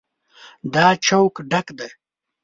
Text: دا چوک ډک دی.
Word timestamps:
دا 0.73 0.85
چوک 1.05 1.33
ډک 1.49 1.67
دی. 1.77 1.89